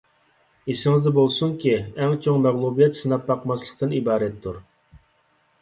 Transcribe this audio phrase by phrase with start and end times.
[0.73, 4.63] ئېسىڭىزدە بولسۇنكى، ئەڭ چوڭ مەغلۇبىيەت سىناپ باقماسلىقتىن ئىبارەتتۇر.